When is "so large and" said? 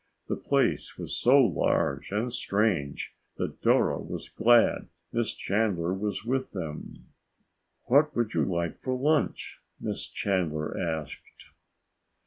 1.15-2.33